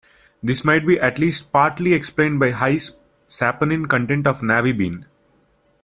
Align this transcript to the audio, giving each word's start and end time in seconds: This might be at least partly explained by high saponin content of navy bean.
This 0.41 0.65
might 0.65 0.83
be 0.83 0.99
at 0.99 1.19
least 1.19 1.51
partly 1.53 1.93
explained 1.93 2.39
by 2.39 2.49
high 2.49 2.79
saponin 3.29 3.87
content 3.87 4.25
of 4.25 4.41
navy 4.41 4.71
bean. 4.71 5.05